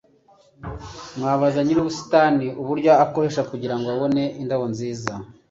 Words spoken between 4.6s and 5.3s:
nziza